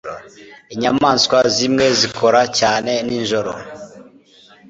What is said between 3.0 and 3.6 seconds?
nijoro.